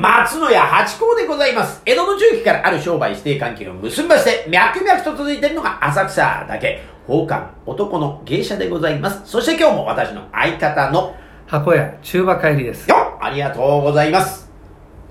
[0.00, 1.82] 松野屋八甲でございます。
[1.84, 9.20] 江戸の中期からある商売指定関係を結びまして、脈々と続いているのが浅草だけ、宝冠男の芸者でございます。
[9.26, 11.14] そして今日も私の相方の、
[11.46, 12.88] 箱屋中馬帰りです。
[12.88, 14.50] よっありがとうございます。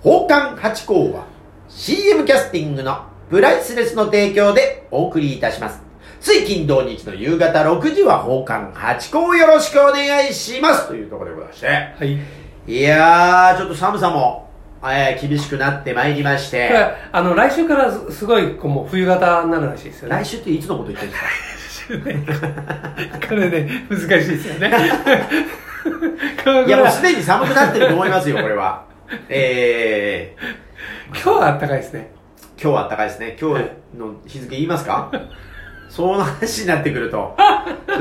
[0.01, 1.25] 宝冠八甲は
[1.67, 5.83] CM キャスティングのプライスレスの提供でお送りいたします。
[6.19, 10.87] つい金土日の夕方6時は宝冠八甲をよろしくお願いします。
[10.87, 11.67] というところでございまして。
[11.67, 12.19] はい。
[12.67, 14.48] いやー、ちょっと寒さも、
[14.83, 16.69] えー、厳しくなってまいりまして、
[17.11, 20.15] あの、来週からすすごい、こう、もう冬型になるらしいですよね。
[20.15, 23.27] 来週っていつのこと言ってるんですか？
[23.29, 24.71] これね、難しいですよね。
[26.67, 28.83] いや、もうすでに寒くなってると思いますよ、これは。
[29.27, 32.11] えー、今日は暖かいですね。
[32.61, 33.37] 今日は暖かいですね。
[33.41, 33.63] 今日
[33.97, 35.09] の日付言いますか？
[35.89, 37.35] その話になってくると、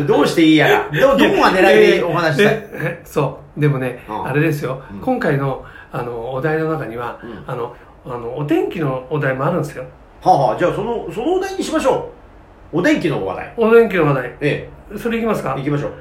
[0.06, 2.54] どうしていいやら、ど、どこが狙いでお話ししたい。
[2.60, 3.60] でそう。
[3.60, 4.26] でもね、うん。
[4.26, 5.00] あれですよ、うん。
[5.00, 7.74] 今回の、あの、お題の中には、うんあの、
[8.04, 9.84] あの、お天気のお題もあるんですよ。
[10.22, 12.10] はあ、はあ、じゃあその、そのお題にしましょ
[12.72, 12.78] う。
[12.78, 13.54] お天気の話題。
[13.56, 14.36] お天気の話題。
[14.40, 15.54] えそれいきますえ、か？
[15.56, 15.92] 行きましょう。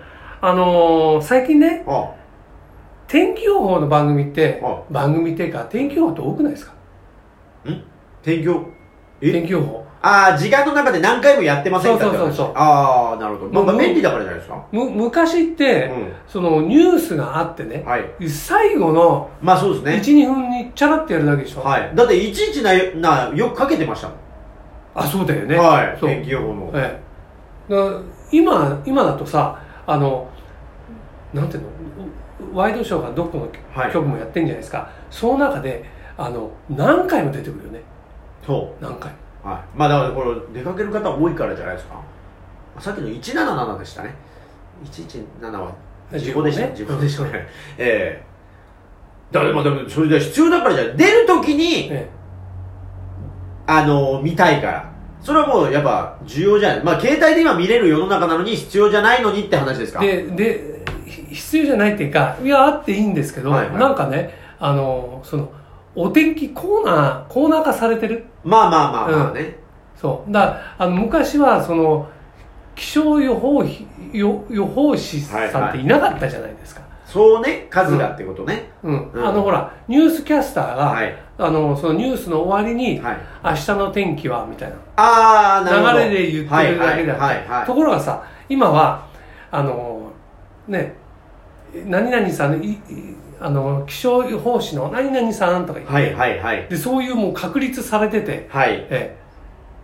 [0.41, 2.13] あのー最近ね、あ
[3.07, 6.73] 天気予報の番組っては、番組っていうか、天気予報って多くないですか？
[7.65, 7.83] あ、ん？
[8.21, 8.65] 天気予
[9.21, 9.31] え？
[9.31, 9.85] 天気予報。
[10.07, 13.63] ああ、時間の中で何回もやってませんかそうそうそうああ、なるほど。
[13.65, 14.65] まあ、便利だからじゃないですか。
[14.71, 18.29] む昔って、うんそのニュースがあってね、はい。
[18.29, 20.23] 最後のまあそうですね。
[20.23, 21.91] 12分にチャラってやるだけでしょ、はい。
[21.95, 24.17] だっていちいちな、な、よくかけてましたもん。
[24.95, 25.97] あそうだよねはい。
[25.99, 26.71] 天気予報の。
[26.73, 27.01] え
[28.31, 30.29] 今今だとさあの
[31.33, 31.69] なんていうの？
[32.53, 35.85] ワイドショーがどこのはい局もやってんじゃないですか、その中で
[36.17, 37.81] あの何回も出てくるよね
[38.45, 39.26] そ何回もう。
[39.47, 39.77] はい。
[39.77, 42.01] まあだからこれ、出かける方多いからじゃないですか。
[42.79, 44.13] さっきの177でしたね。
[44.83, 45.71] 117は、
[46.13, 46.73] 事故でしたね？
[46.75, 47.47] 事でしたね。
[47.77, 48.27] ええ
[49.31, 50.97] だから、まあでも、それで必要だからじゃない。
[50.97, 52.09] 出るときに、え
[53.67, 54.89] あの、見たいから。
[55.21, 56.83] それはもう、やっぱ、重要じゃない。
[56.83, 59.99] まあ、携帯で今見れる世の中なのに、必要じゃないのにって話ですか。
[60.01, 65.49] え、ででひ必要じゃないっていうかいやあっていいんですけど、はいはいなんかねあのその
[65.99, 68.25] お天気コーナーコーナー化されてる？
[68.43, 69.57] まあまあまあまあね。
[69.95, 70.31] そう。
[70.31, 72.07] だあの昔はその
[72.75, 78.69] 気象予報ひ予予報士さんっていなかったじゃないですか、そうね、数がってことね。
[78.83, 79.09] うん。
[79.09, 79.27] うん。
[79.27, 81.17] あのほらニュースキャスターが、はい。
[81.39, 83.17] あのそのニュースの終わりに、はい。
[83.43, 84.75] 明日の天気はみたいな。
[84.97, 85.93] ああ、なるほど。
[85.93, 89.07] 流れで言ってるだけだはいはいはい、ところがさ今は
[89.49, 90.11] あの
[90.67, 90.95] ね
[91.87, 92.79] 何々さんいい
[93.39, 96.67] あの気象予報士の何々さんとか言って、はいはいはい。
[96.69, 98.85] でそういうもう確立されてて、はい。
[98.89, 99.17] え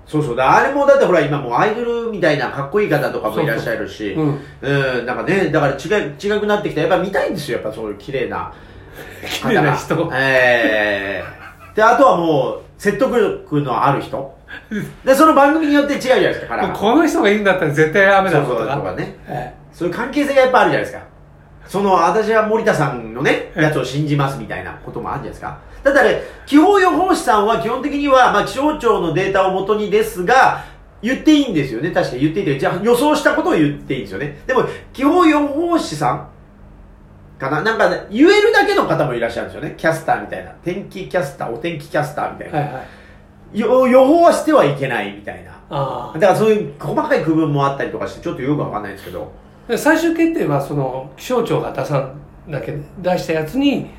[0.05, 0.35] そうそう。
[0.35, 6.81] だあれもだってほら今もうアイドルみたいなかっこいい方とかもいらっしゃるえし、うん、うん、なんかね、だから違い、違くなってきた。
[6.81, 7.59] やっぱ見たいんですよ。
[7.59, 8.53] やっぱそういう綺麗な
[9.41, 14.37] 綺麗な人ええで、あとはもう、説得力のある人。
[15.05, 19.15] で、その番組によって違うじゃないですか、この人がいいんだったら絶対雨だろそううそうとかとかね。
[19.27, 21.12] えそういう関係性がやっぱあるじゃないですか。
[21.67, 25.57] その、私は森田さんのね、ええやつを信じますみたいなこともあるじゃないですか。
[25.83, 30.63] ただね、気象予報士さんは基本的には、まあ気象庁のデータをもとにですが、
[31.01, 31.91] 言っていいんですよね。
[31.91, 32.59] 確かに言っていいって。
[32.59, 34.41] じゃあ予想したことを言っていいんですよね。
[34.47, 34.63] でも、
[34.93, 36.27] 気象予報士さん
[37.39, 37.61] かな？
[37.61, 39.75] なんか、ね、言えるだけの方もいらっしゃるんですよね。
[39.77, 40.51] キャスターみたいな。
[40.63, 42.59] 天気キャスター、お天気キャスターみたいな。
[42.59, 42.83] えはいはい
[43.53, 45.51] よ予報はしてはいけないみたいな。
[45.69, 49.31] あだからそういう細かい区分もあったりとかして、ちょっとよくわかんないんですけど。
[49.69, 53.89] あ最終決定はその気象庁が出さんだけ出したやつに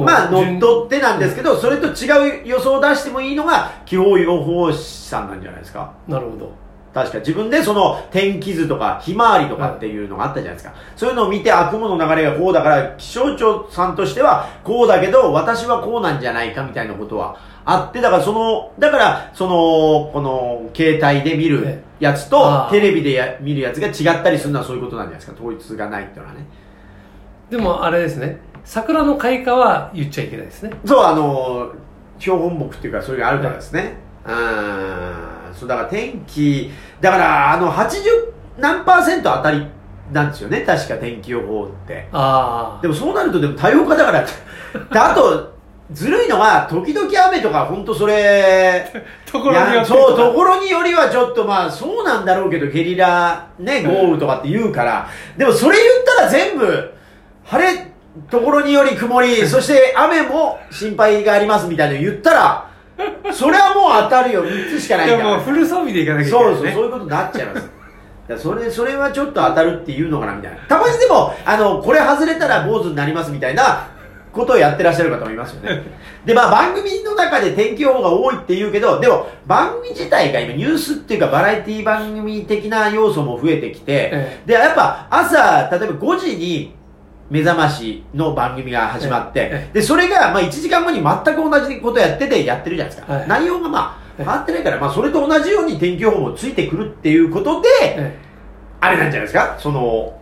[0.00, 5.92] まあ、乗っ順取ってなんですけど、それと違う予想を出してもいいのが、気象予報士さんなんじゃないですか。
[6.08, 6.61] なるほど
[6.94, 10.74] 確か自分でその天気図とか、ひまわりとかっていうのがあったじゃないですか。
[10.94, 25.32] そういうのを見て、あ、雲の流れがこうだから、気象庁さんとしてはこうだけど、私はこうなんじゃないかみたいなことはあって、だからその、だから、その、この、携帯で見るえやつとテレビでや見るやつが違ったりするのはそういうことなんじゃないですか。
[25.38, 26.46] 統一がないっていうのはね。
[27.50, 31.72] でもあれですね桜の開花は言っちゃいけないですねそう、あの、
[32.18, 33.94] 標本木っていうか、そういうのがあるからですね。
[34.24, 35.31] うん。
[35.54, 36.70] そう、だから天気、
[37.00, 39.66] だから、あの、80何パーセント当たり
[40.12, 40.60] なんですよね。
[40.60, 42.08] 確か天気予報って。
[42.12, 44.22] ああでもそうなると、でも多様化だから。
[44.22, 44.28] で
[44.98, 45.52] あと、
[45.90, 48.86] ずるいのは、時々雨とか、本当それ、
[49.30, 56.94] ところによそう、ところによりはちょっとまあ、そうなんだろうけど、ゲリラ、ね、豪雨とかって言うから、でもそれ言ったら全部、
[57.44, 57.92] 晴れ、
[58.30, 62.66] ところにより曇り、そして雨も心配がありますみたいなの言ったら、
[63.32, 67.82] それはもう当たるよ、3つしかないからもフル装備でいかなきゃいけそうそう、ないねそういうことになっちゃいます。
[68.38, 70.58] それ、それはちょっと当たるっていうのかなみたいな。
[70.66, 73.88] たまにでも、あの、これ外れたら坊主になりますみたいな
[74.32, 75.82] ことをやってらっしゃる方もいますよね。
[76.24, 86.74] で、まあ番組の中で天気予報が多いって言うけど、でも番組自体が今ニュースっていうかバラエティ番組的な要素も増えてきて、えで、やっぱ朝、例えば5時に
[87.32, 93.12] 目覚ましの番組が始まって、えで、それがまあ1時間後に全く同じことやっててやってるじゃないですか。
[93.14, 98.18] はい内容がまあえ変わってないから、まあそれと同じように天気予報もついてくるっていうことで、え
[98.80, 99.56] あれなんじゃないですか？
[99.58, 100.18] その、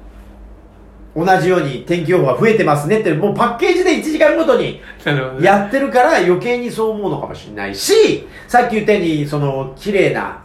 [1.17, 4.81] 同じように天気予報が増えてますねって、もうパッケージで1時間ごとに
[5.43, 10.41] やってるから余計にそう思うのかもしれないし、さっき言ったように、その、綺麗な、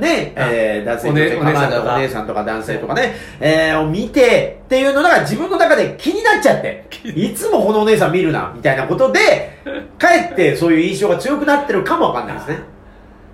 [0.00, 1.94] ね、えー、男性お姉さんとか。
[1.94, 9.58] お姉さんとか男性とかね、えー、を見てっていうのが自分の中で気になっちゃって、いつもこのお姉さん見るな、みたいなことで、
[9.98, 12.58] かえってそういう印象が強くなってるかもわかんないですね。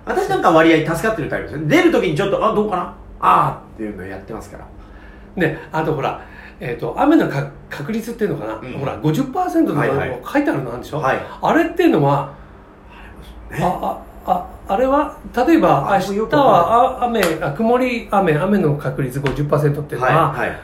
[0.05, 1.67] 私なんか割合助かってるタイプですね。
[1.67, 2.93] 出るときにちょっと、あ、どうかな？
[3.19, 4.67] あーっていうのをやってますから。
[5.35, 6.21] ねあとほら
[6.59, 8.73] えー、と雨のか確率っていうのかな、うん。
[8.79, 10.19] ほら50%のはいはい。
[10.25, 11.19] 書いてあるのあるでしょ、はい。
[11.41, 12.33] あれっていうのは
[13.51, 13.59] ね。
[13.61, 20.59] ああああれは例えばあ明日はあ雨あ曇り雨雨の確率50%っていうのは、はい、はい。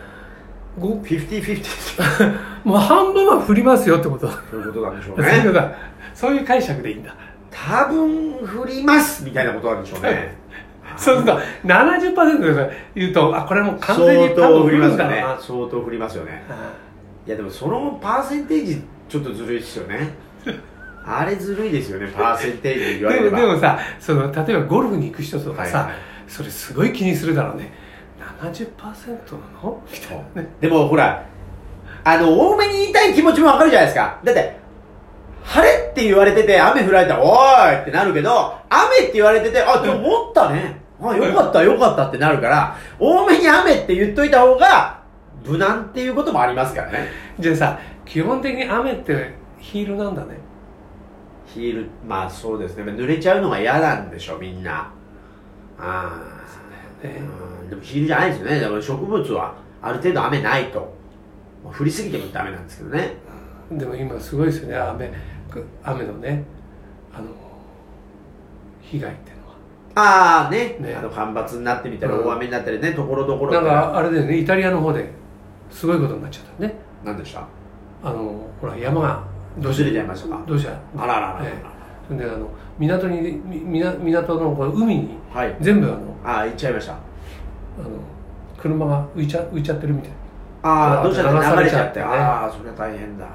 [0.80, 4.28] ご50-50 もう半分は降りますよってこと。
[4.28, 5.76] だ、そういうことなんでしょうね。
[6.14, 7.16] そういう解釈でいいんだ。
[7.52, 10.36] 多分降りますみたいなことなんでしょうね。
[10.98, 15.26] そうすると70%で言うとあこれもう完全に相当多分降りますよね。
[15.40, 16.44] 相当降りますよね。
[16.50, 16.54] あ
[17.26, 20.10] いやでもそのパーセンテージちょっとずるいですよね
[21.06, 23.38] あれずるいですよねパーセンテージで言われでれば。
[23.40, 25.96] もでもさその例えばゴルフに行く人とかさ、はいはい。
[26.28, 27.74] それすごい気にするだろうね。
[28.42, 29.82] 70%なの？
[29.92, 30.50] みたいなね。
[30.60, 31.26] でもほら
[32.04, 34.20] あの多めに言いたい気持ちもわかるじゃないですか。
[34.24, 34.58] だって
[35.44, 40.82] 晴れって言われてて雨降られたらおーいってなるけど雨って言われててあでも持ったね。
[41.02, 45.04] あよかったよかったってなるから多めに雨って言っといた方が
[45.46, 47.10] 無難っていうこともありますからね。
[47.40, 50.38] じゃあさ基本的に雨ってヒールなんだね
[51.54, 52.84] ヒールまあそうですね。
[52.84, 54.92] 濡れちゃうのが嫌なんでしょみんな。
[55.78, 56.20] あ
[57.04, 57.22] あ、ね。
[57.62, 57.70] うん。
[57.70, 58.60] でもヒールじゃないですよね。
[58.60, 60.94] だから植物はある程度雨ないと。
[61.64, 63.14] まあ降りすぎてもダメなんですけどね。
[63.72, 64.76] でも今すごいですよね。
[64.76, 65.12] 雨
[65.84, 66.44] 雨のね
[67.14, 67.28] あの
[68.82, 69.54] 被害っていうのは。
[69.96, 70.78] ああね。
[70.80, 70.96] ね。
[70.96, 72.28] あの干ばつになってみたりうん。
[72.28, 72.94] 大雨になったりね。
[72.94, 74.40] ところどころなんかあれだよね。
[74.40, 75.12] イタリアの方で
[75.70, 76.76] すごいことになっちゃったね。
[77.04, 77.46] 何でした？
[78.04, 79.24] あのほら山が
[79.62, 81.40] 崩れちゃいましたか土砂あららら。
[81.44, 81.54] え
[82.08, 85.56] それであの港にみみな港のこの海にはい。
[85.62, 86.94] 全部あのああ行っちゃいました。
[86.94, 87.00] あの
[88.58, 90.12] 車が浮いちゃ浮いちゃってるみたい。
[90.64, 91.36] あああどうしちゃって。
[91.36, 92.06] 流されちゃってね。
[92.06, 93.28] ああそれは大変だ。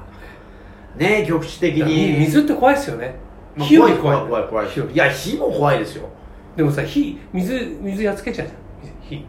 [0.97, 3.15] ね局地的なに水って怖いですよね。
[3.55, 4.67] まあ火より怖い怖い怖い。
[4.67, 4.93] 怖い。
[4.93, 6.09] いや火も怖いですよ。
[6.55, 8.95] でもさ火水水やっつけちゃうじゃん。
[9.01, 9.25] 火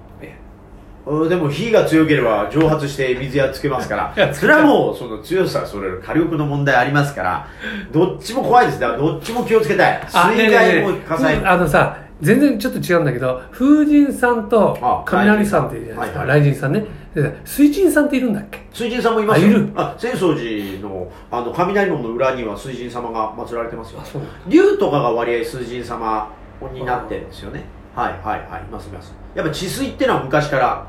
[1.28, 4.34] でも火が強ければ蒸発して水やっつけますから。
[4.34, 7.48] それはもうその強さそれ火力の問題ありますから。
[7.90, 8.80] どっちも怖いです。
[8.80, 10.02] だからどっちも気をつけたい。
[10.12, 11.42] あ水害も火災も。
[11.42, 16.20] ふあのさ全然ちょっと違うんだけど風神さんとあ雷さんっているじゃないですか。
[16.26, 16.84] 雷神さんね。
[17.14, 18.60] で水神さんっているんだっけ？
[18.72, 19.46] 水神さんもいますよ。
[19.48, 19.72] あいる。
[19.74, 24.02] あ浅草寺のあの雷門の裏には水神様が祀られてますよ。
[24.46, 26.30] 竜とかが割合水神様
[26.74, 27.64] になってるんですよね
[27.94, 28.62] はいはいはい。
[28.62, 29.12] いますいます。
[29.34, 30.86] やっぱ治水ってのは昔から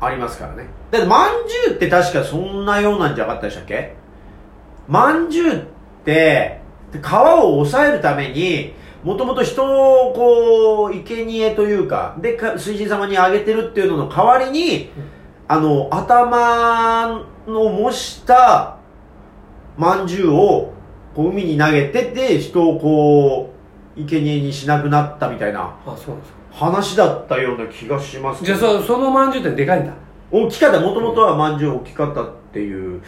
[0.00, 0.66] ありますからね。
[0.90, 3.94] だってまんじゅうって確かそんなようなんじゃなかったでしたっけ？
[4.88, 5.64] まんじゅうっ
[6.04, 6.60] て
[7.00, 14.90] 川を抑えるためにもともと人をこう生贄というかでか水神様にあげてるっていうのの代わりに、
[15.48, 18.78] あの頭の模した
[19.76, 20.72] まんじゅうを
[21.14, 23.53] こう海に投げてて人をこう
[23.96, 26.38] 生贄にしなくなったみたいなあそうなんですか。
[26.52, 29.92] 話だったような気がしますけじゃどあそそのまんじゅうってでかいんだ。
[30.30, 30.80] 大きかった。
[30.80, 33.02] もともとはまんじゅう大きかったっていう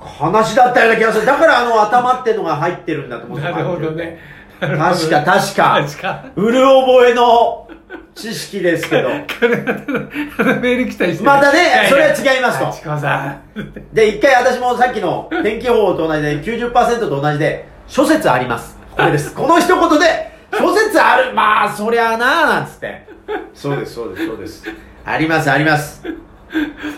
[0.00, 1.26] 話だったような気がする。
[1.26, 3.44] だからあの頭ってのが入ってるんだと思って。
[3.44, 4.18] なるほどね。
[4.60, 5.84] 確か確か。
[5.86, 6.24] 確か。
[6.36, 7.68] うる覚えの
[8.14, 9.08] 知識ですけど。
[9.10, 11.24] メール来たりして。
[11.24, 12.68] またねそれは違いますと。
[12.68, 13.72] あちこさん。
[13.92, 19.34] で一回私もさっきの天気予報と同じで90%と同じで諸説ありますこれです。
[19.34, 21.34] この一言で諸説ある。
[21.34, 23.06] まあそりゃあなあなんつって。
[23.52, 24.64] そうですそうですそうです。
[25.04, 26.02] ありますあります。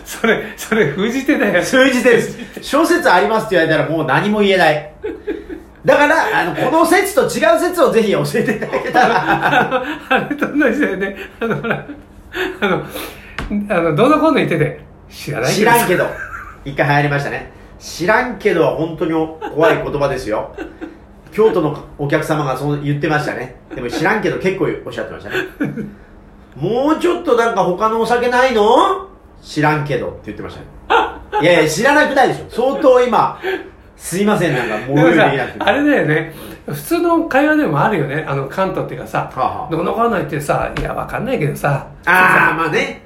[0.05, 1.63] それそれ封じてだよ。
[1.63, 2.37] 数字です。
[2.61, 4.93] 諸説ありますって言われたらもう何も言えない。
[5.83, 9.83] だからあのこの説と違う説をぜひ教えていただけたら。
[10.09, 11.17] あれと同じだよね。
[11.41, 11.85] あのほら
[12.61, 12.85] あの
[13.69, 16.07] あのどうのこうの言ってて知らない知らんけど。
[16.63, 17.51] 一回流行りましたね。
[17.79, 20.53] 知らんけどは本当に怖い言葉ですよ
[21.31, 25.35] 京都のお客様がそう言ってましたねでも知らんけど結構おっしゃってましたね
[26.55, 29.07] もうちょっとなんか他のお酒ないの？
[29.41, 30.67] 知らんけどって言ってましたね
[31.41, 32.49] いやいや、知らなくないでしょ。
[32.49, 33.39] 相当今、
[33.95, 35.59] すいません、なんか、もう用意できなくて。
[35.59, 36.33] あれだよね
[36.65, 43.01] 普通の会話でもあるよねあの関東っていうかさはあはあどこのかんないってさいやわかんないけどさああ、まあね。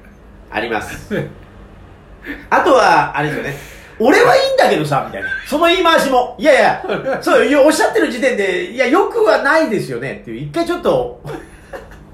[0.51, 1.15] あります。
[2.49, 3.55] あとは、あれですよね。
[4.03, 5.29] 俺はいいんだけどさ、みたいな。
[5.47, 6.35] その言い回しも。
[6.37, 6.83] いやいや、
[7.23, 10.19] そう、おっしゃってる時点で、いや、よくはないですよね。
[10.21, 11.21] っていう、一回ちょっと、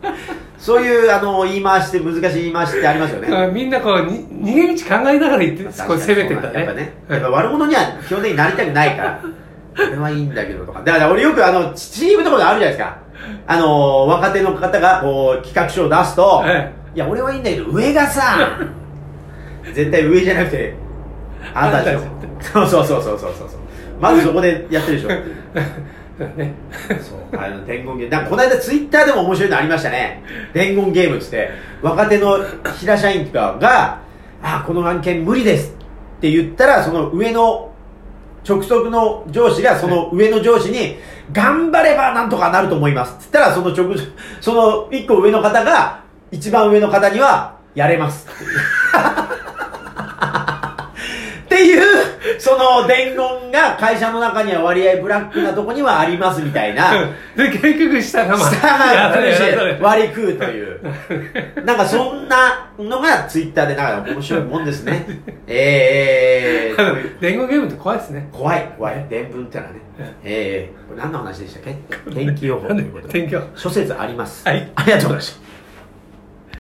[0.60, 3.36] そういう、あの、言い回しって、難しい言い回しってありますよね。
[3.36, 6.94] あ みんなこうに逃げ道考えながら言ってこう攻めてんだねやっぱね。
[7.10, 9.20] やっぱ悪者には基本的になりたくないから。
[9.80, 10.82] 俺はいいんだけどとか。
[10.84, 12.98] だから俺よくあの、チームとかであるじゃないですか。
[13.48, 18.58] あの、若手の方がこう、企画書を出すと、えいや、俺はいいんだけど、上がさ、
[19.74, 20.76] 絶対上じゃなくて、
[21.54, 22.02] あなたでしょ。
[22.42, 23.60] そうそうそうそうそうそう。
[24.00, 25.10] まずそこでやってるでしょ。
[26.36, 26.54] ね
[27.02, 27.42] そう。
[27.42, 28.10] あの、伝言ゲーム。
[28.10, 30.24] なんかこの間ツイッターでも面白いのありましたね。
[30.54, 31.50] 伝言ゲームっつって、
[31.82, 32.40] 若手の
[32.78, 34.00] 平社員とかが、
[34.42, 35.74] あ、この案件無理です
[36.18, 37.72] って言ったら、その上の、
[38.48, 40.98] 直属の上司がその上の上司に、
[41.32, 43.12] 頑張ればなんとかなると思います。
[43.12, 43.96] って言ったら、その直、
[44.42, 49.49] その一個上の方が、一番上の方には、やれますって
[51.64, 51.80] いう。
[51.80, 57.10] っていう、その伝言が会社の中には割合ブラックなとこにはありますみたいな。
[57.36, 60.80] で結局下がまあ下がやれやれ割り食うという。
[61.66, 65.06] なんかそんなのがツイッターでなんか面白いもんですね。
[65.48, 69.06] えー、あの伝言ゲームって怖いですね怖い、怖い。
[69.10, 69.80] 伝聞ってのはね。
[70.24, 71.64] えー、これ何の話でしたっ
[72.06, 72.12] け？
[72.12, 73.14] 天気予報ということで。
[73.14, 74.48] 天気予報諸説あります。
[74.48, 75.49] はいありがとうございました。